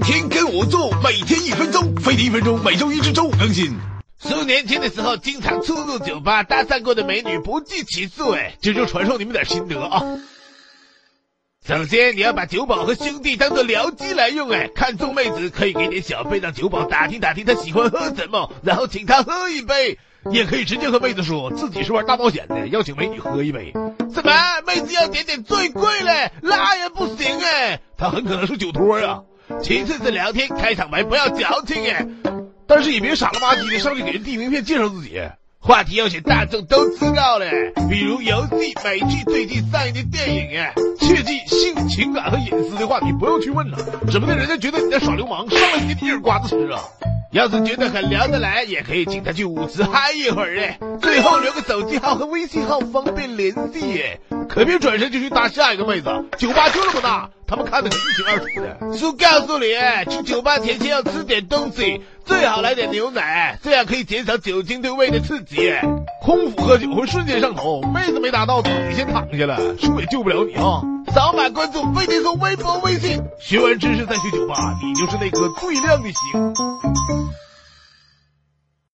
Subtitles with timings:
[0.00, 3.76] 天跟我做，每天一分钟，飞的一分钟，每周一至周五更新。
[4.18, 10.02] 数年轻的时候，经常出入酒吧搭讪过的美女不计其数，哎，这就传授你们点心得啊。
[11.66, 19.98] 首先，你要把酒保和兄弟当做僚机来用，哎，看中妹子可以给点小费，让酒保打听打听她喜欢喝什么，然后请她喝一杯。
[20.30, 23.72] 也可以直接和妹子说自己是玩大冒险的，邀请美女喝一杯。
[24.12, 24.32] 怎么，
[24.66, 26.30] 妹子要点点最贵嘞？
[26.42, 29.20] 那也不行哎，她很可能是酒托呀。
[29.62, 32.06] 其次是聊天，开场白不要矫情哎，
[32.66, 35.20] 但是也别傻了吧唧的上去给人递名片介绍自己。
[35.58, 37.50] 话题要选大众都知道的，
[37.90, 40.72] 比如游戏、美剧、最近上映的电影啊。
[40.98, 43.76] 切记性、情感和隐私的话题不要去问呐，
[44.10, 46.80] 指不定人家觉得你在耍流氓，上来给你一耳刮子吃啊。
[47.32, 50.78] 要是觉得很聊得来，也可以请他去舞池嗨一会儿嘞。
[51.00, 54.20] 最后留个手机号和微信号，方便联系耶。
[54.52, 58.98] 可别转身就去搭下一个妹子，酒吧就那么大，他们看得很一清二楚的。
[58.98, 59.66] 叔告诉你，
[60.10, 65.72] 去酒吧前先要吃点东西，最好来点牛奶，这样可以减少酒精对胃的刺激。
[66.20, 70.82] 空腹喝酒会瞬间上头，妹子没打到，自己先躺下了，叔也救不了你啊。
[71.14, 76.54] 扫码关注飞碟说微博微信，学完知识再去酒吧，你就是那颗最亮的星。